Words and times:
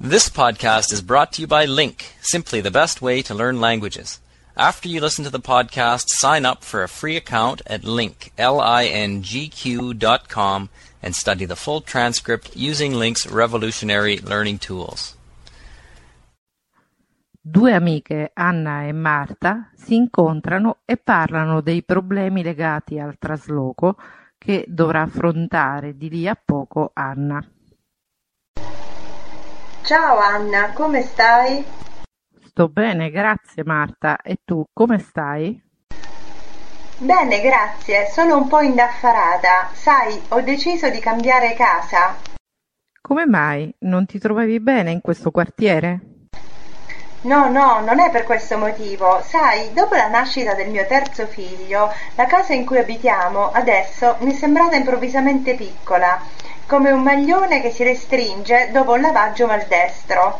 This 0.00 0.28
podcast 0.28 0.92
is 0.92 1.02
brought 1.02 1.32
to 1.32 1.40
you 1.40 1.48
by 1.48 1.64
Link, 1.64 2.14
simply 2.20 2.60
the 2.60 2.70
best 2.70 3.02
way 3.02 3.20
to 3.22 3.34
learn 3.34 3.60
languages. 3.60 4.20
After 4.56 4.88
you 4.88 5.00
listen 5.00 5.24
to 5.24 5.30
the 5.30 5.40
podcast, 5.40 6.04
sign 6.06 6.46
up 6.46 6.62
for 6.62 6.84
a 6.84 6.88
free 6.88 7.16
account 7.16 7.62
at 7.66 7.82
link, 7.82 8.30
L-I-N-G-Q 8.38 9.94
dot 9.94 10.28
com 10.28 10.68
and 11.02 11.16
study 11.16 11.46
the 11.46 11.56
full 11.56 11.80
transcript 11.80 12.54
using 12.54 12.94
Link's 12.94 13.26
revolutionary 13.26 14.20
learning 14.20 14.58
tools. 14.58 15.16
Due 17.42 17.72
amiche, 17.72 18.30
Anna 18.34 18.86
e 18.86 18.92
Marta, 18.92 19.72
si 19.74 19.96
incontrano 19.96 20.76
e 20.84 20.96
parlano 20.96 21.60
dei 21.60 21.82
problemi 21.82 22.44
legati 22.44 23.00
al 23.00 23.16
trasloco 23.18 23.96
che 24.38 24.64
dovrà 24.68 25.02
affrontare 25.02 25.96
di 25.96 26.08
lì 26.08 26.28
a 26.28 26.36
poco 26.40 26.92
Anna. 26.94 27.44
Ciao 29.88 30.18
Anna, 30.18 30.72
come 30.74 31.00
stai? 31.00 31.64
Sto 32.44 32.68
bene, 32.68 33.08
grazie 33.08 33.64
Marta. 33.64 34.20
E 34.20 34.36
tu, 34.44 34.62
come 34.70 34.98
stai? 34.98 35.58
Bene, 36.98 37.40
grazie. 37.40 38.04
Sono 38.12 38.36
un 38.36 38.48
po' 38.48 38.60
indaffarata. 38.60 39.70
Sai, 39.72 40.20
ho 40.28 40.42
deciso 40.42 40.90
di 40.90 40.98
cambiare 40.98 41.54
casa. 41.54 42.14
Come 43.00 43.24
mai? 43.24 43.74
Non 43.78 44.04
ti 44.04 44.18
trovavi 44.18 44.60
bene 44.60 44.90
in 44.90 45.00
questo 45.00 45.30
quartiere? 45.30 46.00
No, 47.22 47.48
no, 47.48 47.80
non 47.80 47.98
è 47.98 48.10
per 48.10 48.24
questo 48.24 48.58
motivo. 48.58 49.22
Sai, 49.22 49.72
dopo 49.72 49.94
la 49.94 50.08
nascita 50.08 50.52
del 50.52 50.68
mio 50.68 50.86
terzo 50.86 51.26
figlio, 51.26 51.90
la 52.14 52.26
casa 52.26 52.52
in 52.52 52.66
cui 52.66 52.76
abitiamo 52.76 53.52
adesso 53.52 54.16
mi 54.20 54.32
è 54.32 54.34
sembrata 54.34 54.76
improvvisamente 54.76 55.54
piccola, 55.54 56.20
come 56.68 56.90
un 56.90 57.02
maglione 57.02 57.62
che 57.62 57.70
si 57.70 57.82
restringe 57.82 58.68
dopo 58.70 58.92
un 58.92 59.00
lavaggio 59.00 59.46
maldestro. 59.46 60.38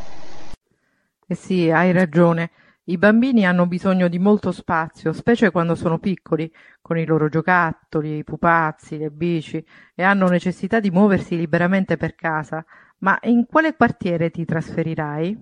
Eh 1.27 1.35
sì, 1.35 1.71
hai 1.71 1.91
ragione. 1.91 2.51
I 2.85 2.99
bambini 2.99 3.47
hanno 3.47 3.67
bisogno 3.67 4.09
di 4.09 4.19
molto 4.19 4.53
spazio, 4.53 5.15
specie 5.15 5.51
quando 5.51 5.75
sono 5.75 5.99
piccoli, 5.99 6.53
con 6.83 6.99
i 6.99 7.07
loro 7.07 7.31
giocattoli, 7.31 8.19
i 8.19 8.25
pupazzi, 8.25 8.99
le 8.99 9.11
bici, 9.11 9.65
e 9.95 10.03
hanno 10.03 10.29
necessità 10.29 10.81
di 10.81 10.91
muoversi 10.91 11.35
liberamente 11.35 11.97
per 11.97 12.15
casa. 12.15 12.63
Ma 12.99 13.19
in 13.23 13.47
quale 13.47 13.75
quartiere 13.75 14.31
ti 14.31 14.45
trasferirai? 14.45 15.39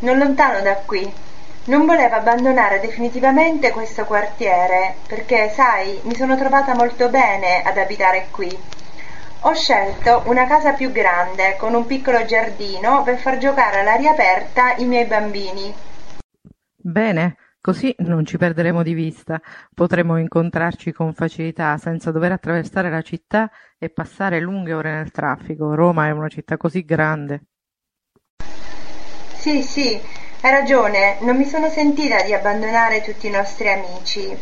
Non 0.00 0.18
lontano 0.18 0.62
da 0.62 0.74
qui. 0.84 1.08
Non 1.66 1.86
volevo 1.86 2.16
abbandonare 2.16 2.80
definitivamente 2.80 3.70
questo 3.70 4.04
quartiere, 4.04 4.96
perché, 5.06 5.48
sai, 5.50 6.00
mi 6.04 6.16
sono 6.16 6.36
trovata 6.36 6.74
molto 6.74 7.08
bene 7.08 7.62
ad 7.62 7.76
abitare 7.76 8.26
qui. 8.32 8.78
Ho 9.42 9.54
scelto 9.54 10.24
una 10.26 10.46
casa 10.46 10.74
più 10.74 10.92
grande, 10.92 11.56
con 11.58 11.72
un 11.72 11.86
piccolo 11.86 12.26
giardino, 12.26 13.02
per 13.02 13.16
far 13.16 13.38
giocare 13.38 13.80
all'aria 13.80 14.10
aperta 14.10 14.74
i 14.76 14.84
miei 14.84 15.06
bambini. 15.06 15.72
Bene, 16.76 17.36
così 17.58 17.94
non 18.00 18.26
ci 18.26 18.36
perderemo 18.36 18.82
di 18.82 18.92
vista. 18.92 19.40
Potremo 19.74 20.18
incontrarci 20.18 20.92
con 20.92 21.14
facilità, 21.14 21.78
senza 21.78 22.10
dover 22.10 22.32
attraversare 22.32 22.90
la 22.90 23.00
città 23.00 23.50
e 23.78 23.88
passare 23.88 24.40
lunghe 24.40 24.74
ore 24.74 24.92
nel 24.92 25.10
traffico. 25.10 25.74
Roma 25.74 26.06
è 26.06 26.10
una 26.10 26.28
città 26.28 26.58
così 26.58 26.84
grande. 26.84 27.44
Sì, 29.36 29.62
sì, 29.62 29.98
hai 30.42 30.50
ragione, 30.50 31.16
non 31.20 31.38
mi 31.38 31.46
sono 31.46 31.70
sentita 31.70 32.22
di 32.24 32.34
abbandonare 32.34 33.00
tutti 33.00 33.28
i 33.28 33.30
nostri 33.30 33.70
amici. 33.70 34.36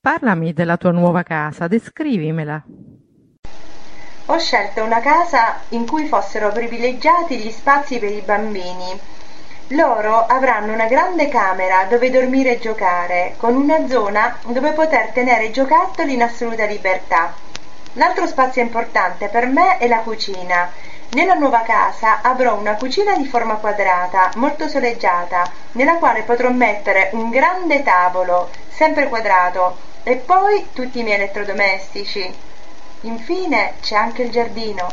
Parlami 0.00 0.52
della 0.52 0.76
tua 0.76 0.92
nuova 0.92 1.24
casa, 1.24 1.66
descrivimela. 1.66 2.64
Ho 4.32 4.38
scelto 4.38 4.82
una 4.82 5.00
casa 5.00 5.60
in 5.70 5.86
cui 5.86 6.06
fossero 6.06 6.48
privilegiati 6.52 7.36
gli 7.36 7.50
spazi 7.50 7.98
per 7.98 8.10
i 8.10 8.22
bambini. 8.22 8.98
Loro 9.68 10.24
avranno 10.24 10.72
una 10.72 10.86
grande 10.86 11.28
camera 11.28 11.84
dove 11.84 12.08
dormire 12.08 12.52
e 12.52 12.58
giocare, 12.58 13.34
con 13.36 13.54
una 13.54 13.86
zona 13.88 14.38
dove 14.46 14.72
poter 14.72 15.08
tenere 15.08 15.44
i 15.44 15.52
giocattoli 15.52 16.14
in 16.14 16.22
assoluta 16.22 16.64
libertà. 16.64 17.34
L'altro 17.92 18.26
spazio 18.26 18.62
importante 18.62 19.28
per 19.28 19.44
me 19.48 19.76
è 19.76 19.86
la 19.86 19.98
cucina. 19.98 20.72
Nella 21.10 21.34
nuova 21.34 21.60
casa 21.60 22.22
avrò 22.22 22.54
una 22.54 22.76
cucina 22.76 23.14
di 23.14 23.26
forma 23.26 23.56
quadrata, 23.56 24.30
molto 24.36 24.66
soleggiata, 24.66 25.44
nella 25.72 25.96
quale 25.96 26.22
potrò 26.22 26.48
mettere 26.48 27.10
un 27.12 27.28
grande 27.28 27.82
tavolo, 27.82 28.48
sempre 28.70 29.10
quadrato, 29.10 29.76
e 30.04 30.16
poi 30.16 30.68
tutti 30.72 31.00
i 31.00 31.02
miei 31.02 31.16
elettrodomestici. 31.16 32.50
Infine 33.02 33.72
c'è 33.80 33.96
anche 33.96 34.22
il 34.22 34.30
giardino. 34.30 34.86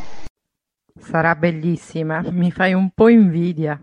Sarà 0.99 1.35
bellissima, 1.35 2.21
mi 2.31 2.51
fai 2.51 2.73
un 2.73 2.89
po' 2.91 3.07
invidia. 3.07 3.79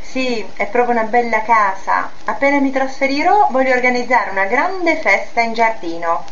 Sì, 0.00 0.46
è 0.56 0.68
proprio 0.68 0.94
una 0.94 1.08
bella 1.08 1.42
casa. 1.42 2.10
Appena 2.24 2.60
mi 2.60 2.70
trasferirò 2.70 3.48
voglio 3.50 3.74
organizzare 3.74 4.30
una 4.30 4.46
grande 4.46 4.96
festa 4.96 5.40
in 5.42 5.52
giardino. 5.52 6.24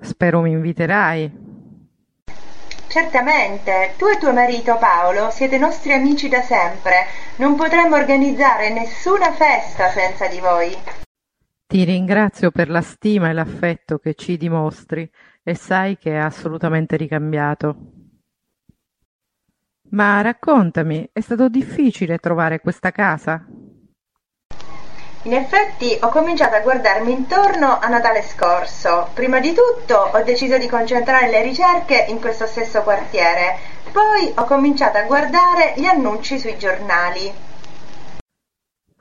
Spero 0.00 0.42
mi 0.42 0.52
inviterai. 0.52 1.46
Certamente, 2.86 3.94
tu 3.96 4.06
e 4.06 4.18
tuo 4.18 4.32
marito 4.32 4.76
Paolo 4.76 5.30
siete 5.30 5.58
nostri 5.58 5.92
amici 5.92 6.28
da 6.28 6.42
sempre. 6.42 7.06
Non 7.36 7.56
potremmo 7.56 7.96
organizzare 7.96 8.70
nessuna 8.70 9.32
festa 9.32 9.90
senza 9.90 10.26
di 10.28 10.38
voi. 10.38 10.76
Ti 11.68 11.84
ringrazio 11.84 12.50
per 12.50 12.70
la 12.70 12.80
stima 12.80 13.28
e 13.28 13.34
l'affetto 13.34 13.98
che 13.98 14.14
ci 14.14 14.38
dimostri 14.38 15.06
e 15.42 15.54
sai 15.54 15.98
che 15.98 16.12
è 16.12 16.16
assolutamente 16.16 16.96
ricambiato. 16.96 17.76
Ma 19.90 20.22
raccontami, 20.22 21.10
è 21.12 21.20
stato 21.20 21.50
difficile 21.50 22.16
trovare 22.16 22.60
questa 22.60 22.90
casa? 22.90 23.44
In 25.24 25.34
effetti 25.34 25.94
ho 26.00 26.08
cominciato 26.08 26.56
a 26.56 26.60
guardarmi 26.60 27.12
intorno 27.12 27.78
a 27.78 27.86
Natale 27.88 28.22
scorso. 28.22 29.10
Prima 29.12 29.38
di 29.38 29.52
tutto 29.52 29.94
ho 29.94 30.22
deciso 30.22 30.56
di 30.56 30.68
concentrare 30.68 31.28
le 31.28 31.42
ricerche 31.42 32.06
in 32.08 32.18
questo 32.18 32.46
stesso 32.46 32.80
quartiere, 32.80 33.58
poi 33.92 34.32
ho 34.36 34.44
cominciato 34.44 34.96
a 34.96 35.02
guardare 35.02 35.74
gli 35.76 35.84
annunci 35.84 36.38
sui 36.38 36.56
giornali. 36.56 37.47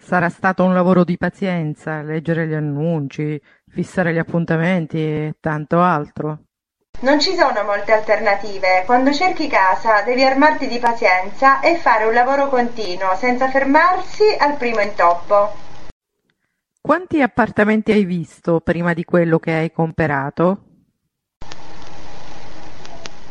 Sarà 0.08 0.30
stato 0.30 0.64
un 0.64 0.74
lavoro 0.74 1.04
di 1.04 1.18
pazienza, 1.18 2.02
leggere 2.02 2.48
gli 2.48 2.54
annunci, 2.54 3.38
fissare 3.68 4.14
gli 4.14 4.18
appuntamenti 4.18 4.98
e 5.00 5.34
tanto 5.42 5.82
altro. 5.82 6.44
Non 7.02 7.20
ci 7.20 7.36
sono 7.36 7.62
molte 7.66 7.92
alternative. 7.92 8.84
Quando 8.86 9.12
cerchi 9.12 9.50
casa 9.50 10.04
devi 10.04 10.24
armarti 10.24 10.70
di 10.70 10.80
pazienza 10.80 11.60
e 11.60 11.76
fare 11.76 12.06
un 12.06 12.14
lavoro 12.14 12.48
continuo, 12.48 13.18
senza 13.18 13.50
fermarsi 13.50 14.24
al 14.40 14.56
primo 14.56 14.80
intoppo. 14.80 15.52
Quanti 16.80 17.22
appartamenti 17.22 17.92
hai 17.92 18.06
visto 18.06 18.62
prima 18.62 18.94
di 18.94 19.04
quello 19.04 19.40
che 19.40 19.52
hai 19.52 19.74
comperato? 19.74 20.77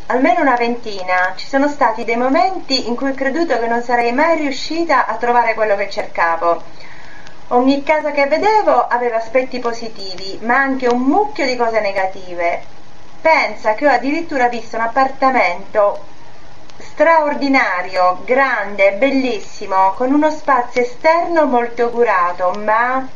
Almeno 0.08 0.40
una 0.40 0.54
ventina. 0.54 1.32
Ci 1.34 1.48
sono 1.48 1.66
stati 1.66 2.04
dei 2.04 2.16
momenti 2.16 2.86
in 2.86 2.94
cui 2.94 3.10
ho 3.10 3.14
creduto 3.14 3.58
che 3.58 3.66
non 3.66 3.82
sarei 3.82 4.12
mai 4.12 4.36
riuscita 4.36 5.06
a 5.06 5.16
trovare 5.16 5.54
quello 5.54 5.74
che 5.74 5.90
cercavo. 5.90 6.62
Ogni 7.48 7.82
casa 7.82 8.12
che 8.12 8.26
vedevo 8.26 8.86
aveva 8.86 9.16
aspetti 9.16 9.58
positivi, 9.58 10.38
ma 10.42 10.56
anche 10.58 10.86
un 10.86 11.00
mucchio 11.00 11.44
di 11.44 11.56
cose 11.56 11.80
negative. 11.80 12.62
Pensa 13.20 13.74
che 13.74 13.86
ho 13.88 13.90
addirittura 13.90 14.46
visto 14.48 14.76
un 14.76 14.82
appartamento 14.82 16.04
straordinario, 16.78 18.20
grande, 18.24 18.92
bellissimo, 18.92 19.92
con 19.96 20.12
uno 20.12 20.30
spazio 20.30 20.82
esterno 20.82 21.46
molto 21.46 21.90
curato, 21.90 22.52
ma 22.62 23.08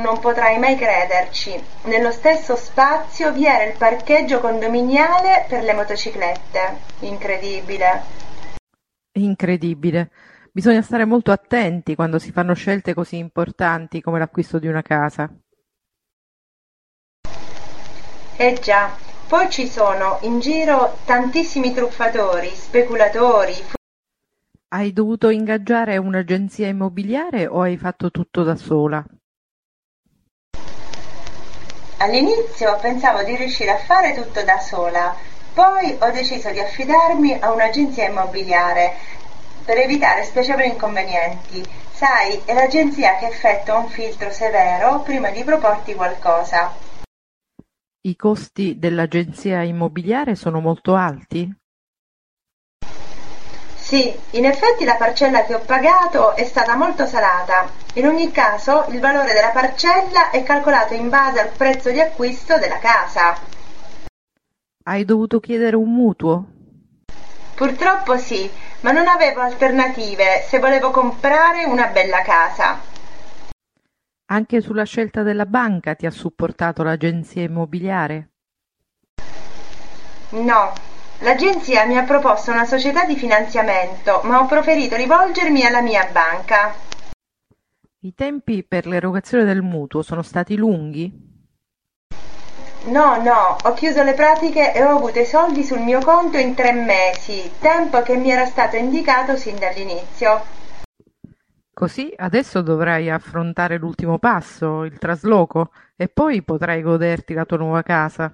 non 0.00 0.18
potrai 0.18 0.58
mai 0.58 0.76
crederci. 0.76 1.62
Nello 1.84 2.10
stesso 2.10 2.56
spazio 2.56 3.32
vi 3.32 3.46
era 3.46 3.64
il 3.64 3.76
parcheggio 3.76 4.40
condominiale 4.40 5.46
per 5.48 5.62
le 5.62 5.72
motociclette. 5.72 6.76
Incredibile. 7.00 8.02
Incredibile. 9.12 10.10
Bisogna 10.52 10.82
stare 10.82 11.04
molto 11.04 11.32
attenti 11.32 11.94
quando 11.94 12.18
si 12.18 12.30
fanno 12.32 12.54
scelte 12.54 12.94
così 12.94 13.16
importanti 13.16 14.00
come 14.00 14.18
l'acquisto 14.18 14.58
di 14.58 14.66
una 14.66 14.82
casa. 14.82 15.28
Eh 18.36 18.58
già, 18.60 18.90
poi 19.28 19.48
ci 19.50 19.68
sono 19.68 20.18
in 20.22 20.40
giro 20.40 20.98
tantissimi 21.04 21.72
truffatori, 21.72 22.48
speculatori. 22.48 23.54
Hai 24.68 24.92
dovuto 24.92 25.28
ingaggiare 25.28 25.96
un'agenzia 25.96 26.66
immobiliare 26.66 27.46
o 27.46 27.60
hai 27.60 27.76
fatto 27.76 28.10
tutto 28.10 28.42
da 28.42 28.56
sola? 28.56 29.04
All'inizio 32.04 32.76
pensavo 32.82 33.22
di 33.22 33.34
riuscire 33.34 33.70
a 33.70 33.78
fare 33.78 34.12
tutto 34.12 34.42
da 34.42 34.58
sola, 34.58 35.16
poi 35.54 35.96
ho 35.98 36.10
deciso 36.10 36.50
di 36.50 36.60
affidarmi 36.60 37.38
a 37.40 37.50
un'agenzia 37.50 38.06
immobiliare 38.06 38.92
per 39.64 39.78
evitare 39.78 40.22
spiacevoli 40.24 40.66
inconvenienti. 40.66 41.66
Sai, 41.94 42.42
è 42.44 42.52
l'agenzia 42.52 43.16
che 43.16 43.28
effettua 43.28 43.78
un 43.78 43.88
filtro 43.88 44.30
severo 44.30 45.00
prima 45.00 45.30
di 45.30 45.42
proporti 45.44 45.94
qualcosa. 45.94 46.74
I 48.02 48.16
costi 48.16 48.78
dell'agenzia 48.78 49.62
immobiliare 49.62 50.34
sono 50.34 50.60
molto 50.60 50.94
alti? 50.94 51.50
Sì, 53.76 54.14
in 54.32 54.44
effetti 54.44 54.84
la 54.84 54.96
parcella 54.96 55.44
che 55.44 55.54
ho 55.54 55.60
pagato 55.60 56.34
è 56.34 56.44
stata 56.44 56.76
molto 56.76 57.06
salata. 57.06 57.82
In 57.96 58.06
ogni 58.06 58.32
caso, 58.32 58.86
il 58.88 58.98
valore 58.98 59.32
della 59.32 59.50
parcella 59.50 60.30
è 60.30 60.42
calcolato 60.42 60.94
in 60.94 61.08
base 61.08 61.40
al 61.40 61.50
prezzo 61.50 61.90
di 61.90 62.00
acquisto 62.00 62.58
della 62.58 62.78
casa. 62.78 63.36
Hai 64.82 65.04
dovuto 65.04 65.38
chiedere 65.38 65.76
un 65.76 65.92
mutuo? 65.92 66.44
Purtroppo 67.54 68.16
sì, 68.18 68.50
ma 68.80 68.90
non 68.90 69.06
avevo 69.06 69.42
alternative 69.42 70.42
se 70.44 70.58
volevo 70.58 70.90
comprare 70.90 71.64
una 71.66 71.86
bella 71.86 72.20
casa. 72.22 72.80
Anche 74.26 74.60
sulla 74.60 74.84
scelta 74.84 75.22
della 75.22 75.46
banca 75.46 75.94
ti 75.94 76.04
ha 76.06 76.10
supportato 76.10 76.82
l'agenzia 76.82 77.42
immobiliare? 77.42 78.30
No, 80.30 80.72
l'agenzia 81.20 81.84
mi 81.84 81.96
ha 81.96 82.02
proposto 82.02 82.50
una 82.50 82.64
società 82.64 83.04
di 83.04 83.14
finanziamento, 83.14 84.20
ma 84.24 84.40
ho 84.40 84.46
preferito 84.46 84.96
rivolgermi 84.96 85.64
alla 85.64 85.80
mia 85.80 86.08
banca. 86.10 86.83
I 88.04 88.12
tempi 88.14 88.62
per 88.64 88.86
l'erogazione 88.86 89.44
del 89.44 89.62
mutuo 89.62 90.02
sono 90.02 90.20
stati 90.20 90.56
lunghi? 90.56 91.10
No, 92.88 93.22
no, 93.22 93.56
ho 93.62 93.72
chiuso 93.72 94.02
le 94.02 94.12
pratiche 94.12 94.74
e 94.74 94.84
ho 94.84 94.96
avuto 94.96 95.20
i 95.20 95.24
soldi 95.24 95.64
sul 95.64 95.78
mio 95.78 96.00
conto 96.00 96.36
in 96.36 96.52
tre 96.52 96.72
mesi, 96.72 97.50
tempo 97.58 98.02
che 98.02 98.16
mi 98.16 98.30
era 98.30 98.44
stato 98.44 98.76
indicato 98.76 99.36
sin 99.36 99.58
dall'inizio. 99.58 100.44
Così 101.72 102.12
adesso 102.14 102.60
dovrai 102.60 103.08
affrontare 103.08 103.78
l'ultimo 103.78 104.18
passo, 104.18 104.84
il 104.84 104.98
trasloco, 104.98 105.70
e 105.96 106.08
poi 106.08 106.42
potrai 106.42 106.82
goderti 106.82 107.32
la 107.32 107.46
tua 107.46 107.56
nuova 107.56 107.80
casa. 107.80 108.30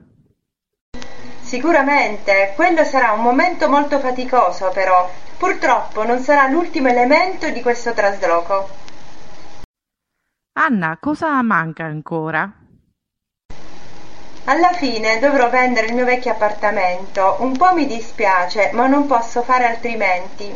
Sicuramente, 1.41 2.55
quello 2.57 2.83
sarà 2.83 3.13
un 3.13 3.23
momento 3.23 3.69
molto 3.69 4.01
faticoso 4.01 4.73
però. 4.75 5.09
Purtroppo 5.39 6.05
non 6.05 6.19
sarà 6.19 6.49
l'ultimo 6.49 6.89
elemento 6.89 7.49
di 7.51 7.63
questo 7.63 7.93
trasloco. 7.93 8.80
Anna, 10.53 10.99
cosa 10.99 11.41
manca 11.43 11.85
ancora? 11.85 12.53
Alla 14.45 14.73
fine 14.73 15.21
dovrò 15.21 15.49
vendere 15.49 15.87
il 15.87 15.95
mio 15.95 16.05
vecchio 16.05 16.33
appartamento. 16.33 17.37
Un 17.41 17.57
po' 17.57 17.73
mi 17.73 17.87
dispiace, 17.87 18.71
ma 18.73 18.89
non 18.89 19.07
posso 19.07 19.43
fare 19.43 19.65
altrimenti. 19.65 20.53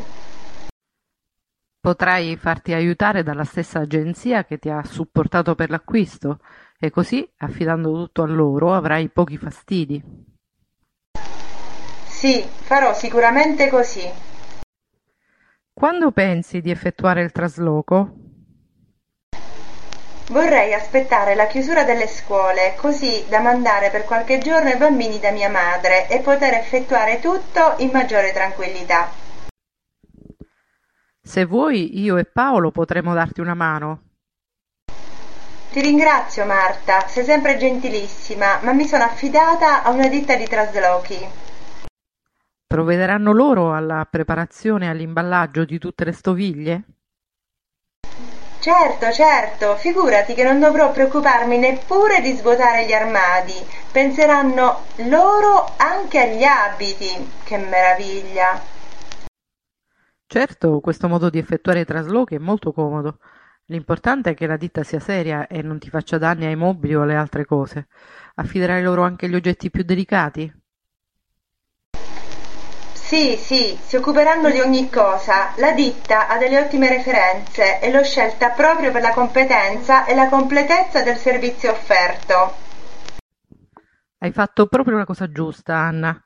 Potrai 1.80 2.36
farti 2.36 2.72
aiutare 2.72 3.22
dalla 3.22 3.44
stessa 3.44 3.80
agenzia 3.80 4.44
che 4.44 4.58
ti 4.58 4.68
ha 4.68 4.82
supportato 4.82 5.54
per 5.54 5.70
l'acquisto 5.70 6.40
e 6.78 6.90
così, 6.90 7.30
affidando 7.38 7.92
tutto 7.92 8.22
a 8.22 8.26
loro, 8.26 8.74
avrai 8.74 9.10
pochi 9.10 9.36
fastidi. 9.36 10.02
Sì, 12.06 12.42
farò 12.42 12.94
sicuramente 12.94 13.68
così. 13.68 14.10
Quando 15.72 16.10
pensi 16.10 16.60
di 16.60 16.70
effettuare 16.70 17.22
il 17.22 17.32
trasloco? 17.32 18.23
Vorrei 20.28 20.72
aspettare 20.72 21.34
la 21.34 21.46
chiusura 21.46 21.84
delle 21.84 22.06
scuole, 22.06 22.74
così 22.76 23.26
da 23.28 23.40
mandare 23.40 23.90
per 23.90 24.04
qualche 24.04 24.38
giorno 24.38 24.70
i 24.70 24.76
bambini 24.76 25.20
da 25.20 25.30
mia 25.30 25.50
madre 25.50 26.08
e 26.08 26.20
poter 26.20 26.54
effettuare 26.54 27.20
tutto 27.20 27.74
in 27.78 27.90
maggiore 27.92 28.32
tranquillità. 28.32 29.10
Se 31.20 31.44
vuoi, 31.44 32.00
io 32.00 32.16
e 32.16 32.24
Paolo 32.24 32.70
potremo 32.70 33.12
darti 33.12 33.40
una 33.42 33.54
mano. 33.54 34.00
Ti 35.70 35.80
ringrazio, 35.80 36.46
Marta, 36.46 37.06
sei 37.06 37.24
sempre 37.24 37.58
gentilissima, 37.58 38.60
ma 38.62 38.72
mi 38.72 38.86
sono 38.86 39.04
affidata 39.04 39.82
a 39.82 39.90
una 39.90 40.08
ditta 40.08 40.36
di 40.36 40.46
traslochi. 40.46 41.18
Provvederanno 42.66 43.32
loro 43.32 43.74
alla 43.74 44.06
preparazione 44.10 44.86
e 44.86 44.88
all'imballaggio 44.88 45.64
di 45.64 45.78
tutte 45.78 46.04
le 46.04 46.12
stoviglie? 46.12 46.84
Certo, 48.64 49.12
certo, 49.12 49.76
figurati 49.76 50.32
che 50.32 50.42
non 50.42 50.58
dovrò 50.58 50.90
preoccuparmi 50.90 51.58
neppure 51.58 52.22
di 52.22 52.32
svuotare 52.32 52.86
gli 52.86 52.94
armadi. 52.94 53.52
Penseranno 53.92 54.84
loro 55.06 55.74
anche 55.76 56.18
agli 56.18 56.42
abiti. 56.44 57.30
Che 57.44 57.58
meraviglia! 57.58 58.58
Certo, 60.26 60.80
questo 60.80 61.08
modo 61.08 61.28
di 61.28 61.36
effettuare 61.36 61.80
i 61.80 61.84
traslochi 61.84 62.36
è 62.36 62.38
molto 62.38 62.72
comodo. 62.72 63.18
L'importante 63.66 64.30
è 64.30 64.34
che 64.34 64.46
la 64.46 64.56
ditta 64.56 64.82
sia 64.82 64.98
seria 64.98 65.46
e 65.46 65.60
non 65.60 65.78
ti 65.78 65.90
faccia 65.90 66.16
danni 66.16 66.46
ai 66.46 66.56
mobili 66.56 66.94
o 66.94 67.02
alle 67.02 67.16
altre 67.16 67.44
cose. 67.44 67.88
Affiderai 68.36 68.82
loro 68.82 69.02
anche 69.02 69.28
gli 69.28 69.34
oggetti 69.34 69.68
più 69.68 69.82
delicati? 69.82 70.50
Sì, 73.06 73.36
sì, 73.36 73.78
si 73.82 73.96
occuperanno 73.96 74.48
di 74.50 74.60
ogni 74.60 74.88
cosa. 74.88 75.52
La 75.58 75.72
ditta 75.72 76.26
ha 76.26 76.38
delle 76.38 76.58
ottime 76.58 76.88
referenze 76.88 77.78
e 77.78 77.92
l'ho 77.92 78.02
scelta 78.02 78.48
proprio 78.48 78.90
per 78.92 79.02
la 79.02 79.12
competenza 79.12 80.06
e 80.06 80.14
la 80.14 80.30
completezza 80.30 81.02
del 81.02 81.16
servizio 81.16 81.70
offerto. 81.70 82.54
Hai 84.16 84.32
fatto 84.32 84.66
proprio 84.68 84.96
la 84.96 85.04
cosa 85.04 85.30
giusta, 85.30 85.76
Anna. 85.76 86.18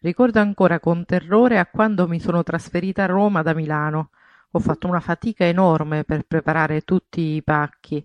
Ricordo 0.00 0.40
ancora 0.40 0.80
con 0.80 1.04
terrore 1.04 1.58
a 1.58 1.66
quando 1.66 2.08
mi 2.08 2.18
sono 2.18 2.42
trasferita 2.42 3.02
a 3.02 3.06
Roma 3.06 3.42
da 3.42 3.52
Milano. 3.52 4.08
Ho 4.52 4.58
fatto 4.58 4.88
una 4.88 5.00
fatica 5.00 5.44
enorme 5.44 6.04
per 6.04 6.22
preparare 6.22 6.80
tutti 6.80 7.34
i 7.34 7.42
pacchi. 7.42 8.02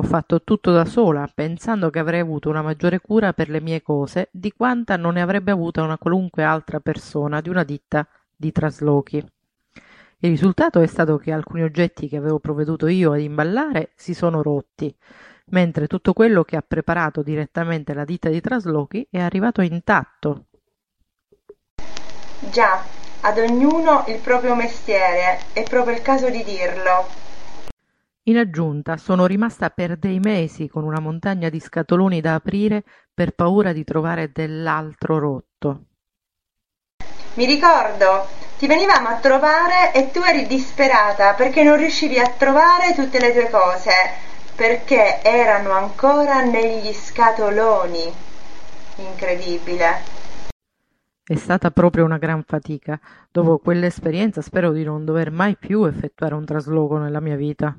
Ho 0.00 0.02
fatto 0.04 0.44
tutto 0.44 0.70
da 0.70 0.84
sola, 0.84 1.28
pensando 1.32 1.90
che 1.90 1.98
avrei 1.98 2.20
avuto 2.20 2.48
una 2.48 2.62
maggiore 2.62 3.00
cura 3.00 3.32
per 3.32 3.48
le 3.48 3.60
mie 3.60 3.82
cose 3.82 4.28
di 4.30 4.52
quanta 4.52 4.96
non 4.96 5.14
ne 5.14 5.22
avrebbe 5.22 5.50
avuta 5.50 5.82
una 5.82 5.98
qualunque 5.98 6.44
altra 6.44 6.78
persona 6.78 7.40
di 7.40 7.48
una 7.48 7.64
ditta 7.64 8.06
di 8.36 8.52
traslochi. 8.52 9.16
Il 9.16 10.30
risultato 10.30 10.80
è 10.80 10.86
stato 10.86 11.16
che 11.18 11.32
alcuni 11.32 11.64
oggetti 11.64 12.06
che 12.06 12.16
avevo 12.16 12.38
provveduto 12.38 12.86
io 12.86 13.10
ad 13.10 13.18
imballare 13.18 13.90
si 13.96 14.14
sono 14.14 14.40
rotti, 14.40 14.94
mentre 15.46 15.88
tutto 15.88 16.12
quello 16.12 16.44
che 16.44 16.54
ha 16.54 16.64
preparato 16.64 17.24
direttamente 17.24 17.92
la 17.92 18.04
ditta 18.04 18.28
di 18.28 18.40
traslochi 18.40 19.04
è 19.10 19.18
arrivato 19.18 19.62
intatto 19.62 20.44
Già, 22.52 22.84
ad 23.22 23.36
ognuno 23.38 24.04
il 24.06 24.18
proprio 24.18 24.54
mestiere, 24.54 25.40
è 25.52 25.64
proprio 25.64 25.96
il 25.96 26.02
caso 26.02 26.30
di 26.30 26.44
dirlo. 26.44 27.17
In 28.28 28.36
aggiunta, 28.36 28.98
sono 28.98 29.24
rimasta 29.24 29.70
per 29.70 29.96
dei 29.96 30.20
mesi 30.20 30.68
con 30.68 30.84
una 30.84 31.00
montagna 31.00 31.48
di 31.48 31.58
scatoloni 31.58 32.20
da 32.20 32.34
aprire 32.34 32.84
per 33.14 33.30
paura 33.30 33.72
di 33.72 33.84
trovare 33.84 34.32
dell'altro 34.32 35.18
rotto. 35.18 35.84
Mi 37.34 37.46
ricordo, 37.46 38.26
ti 38.58 38.66
venivamo 38.66 39.08
a 39.08 39.16
trovare 39.16 39.94
e 39.94 40.10
tu 40.10 40.20
eri 40.20 40.46
disperata 40.46 41.32
perché 41.32 41.62
non 41.62 41.78
riuscivi 41.78 42.18
a 42.18 42.28
trovare 42.28 42.92
tutte 42.94 43.18
le 43.18 43.32
tue 43.32 43.48
cose, 43.48 43.92
perché 44.54 45.22
erano 45.22 45.70
ancora 45.70 46.42
negli 46.42 46.92
scatoloni. 46.92 48.12
Incredibile. 48.96 50.16
È 51.24 51.34
stata 51.34 51.70
proprio 51.70 52.04
una 52.04 52.18
gran 52.18 52.42
fatica. 52.42 53.00
Dopo 53.30 53.58
quell'esperienza 53.58 54.42
spero 54.42 54.70
di 54.72 54.84
non 54.84 55.06
dover 55.06 55.30
mai 55.30 55.56
più 55.56 55.86
effettuare 55.86 56.34
un 56.34 56.44
trasloco 56.44 56.98
nella 56.98 57.20
mia 57.20 57.36
vita. 57.36 57.74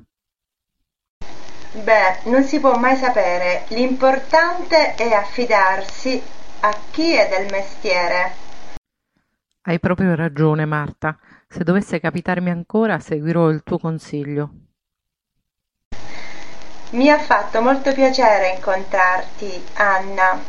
Beh, 1.72 2.28
non 2.30 2.42
si 2.42 2.58
può 2.58 2.76
mai 2.76 2.96
sapere. 2.96 3.64
L'importante 3.68 4.96
è 4.96 5.12
affidarsi 5.12 6.20
a 6.60 6.76
chi 6.90 7.14
è 7.14 7.28
del 7.28 7.50
mestiere. 7.50 8.32
Hai 9.62 9.78
proprio 9.78 10.16
ragione, 10.16 10.64
Marta. 10.64 11.16
Se 11.48 11.62
dovesse 11.62 12.00
capitarmi 12.00 12.50
ancora, 12.50 12.98
seguirò 12.98 13.50
il 13.50 13.62
tuo 13.62 13.78
consiglio. 13.78 14.50
Mi 16.90 17.08
ha 17.08 17.18
fatto 17.18 17.62
molto 17.62 17.92
piacere 17.92 18.54
incontrarti, 18.56 19.64
Anna. 19.74 20.40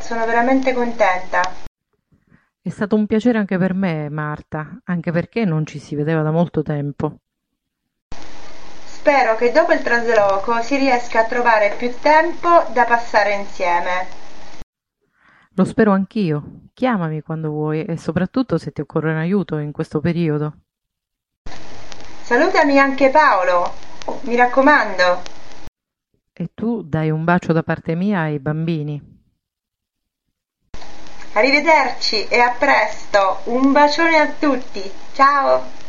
Sono 0.00 0.26
veramente 0.26 0.74
contenta. 0.74 1.40
È 2.60 2.68
stato 2.68 2.96
un 2.96 3.06
piacere 3.06 3.38
anche 3.38 3.56
per 3.56 3.72
me, 3.72 4.10
Marta, 4.10 4.80
anche 4.84 5.10
perché 5.10 5.46
non 5.46 5.64
ci 5.64 5.78
si 5.78 5.94
vedeva 5.94 6.20
da 6.20 6.30
molto 6.30 6.62
tempo. 6.62 7.20
Spero 9.04 9.36
che 9.36 9.52
dopo 9.52 9.72
il 9.72 9.82
trasloco 9.82 10.62
si 10.62 10.78
riesca 10.78 11.20
a 11.20 11.24
trovare 11.26 11.74
più 11.76 11.92
tempo 12.00 12.64
da 12.72 12.86
passare 12.86 13.34
insieme. 13.34 14.06
Lo 15.56 15.64
spero 15.66 15.92
anch'io. 15.92 16.70
Chiamami 16.72 17.20
quando 17.20 17.50
vuoi 17.50 17.84
e 17.84 17.98
soprattutto 17.98 18.56
se 18.56 18.72
ti 18.72 18.80
occorre 18.80 19.10
un 19.10 19.18
aiuto 19.18 19.58
in 19.58 19.72
questo 19.72 20.00
periodo. 20.00 20.54
Salutami 22.22 22.78
anche 22.78 23.10
Paolo, 23.10 23.74
mi 24.22 24.36
raccomando. 24.36 25.20
E 26.32 26.50
tu 26.54 26.80
dai 26.82 27.10
un 27.10 27.24
bacio 27.24 27.52
da 27.52 27.62
parte 27.62 27.94
mia 27.94 28.20
ai 28.20 28.38
bambini. 28.38 28.98
Arrivederci 31.34 32.26
e 32.28 32.38
a 32.38 32.54
presto. 32.58 33.40
Un 33.44 33.70
bacione 33.70 34.16
a 34.16 34.32
tutti. 34.32 34.80
Ciao. 35.12 35.82